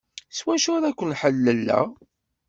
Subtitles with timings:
[0.37, 1.87] S wacu ara k-ḥelleleɣ?